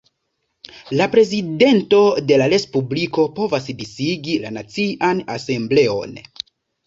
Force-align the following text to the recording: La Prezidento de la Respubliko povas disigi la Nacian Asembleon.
La 0.99 1.05
Prezidento 1.15 1.99
de 2.31 2.39
la 2.43 2.47
Respubliko 2.53 3.25
povas 3.39 3.69
disigi 3.83 4.39
la 4.47 4.53
Nacian 4.57 5.21
Asembleon. 5.35 6.19